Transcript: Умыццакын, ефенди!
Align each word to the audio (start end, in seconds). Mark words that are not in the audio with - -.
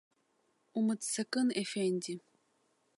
Умыццакын, 0.77 1.47
ефенди! 1.61 2.13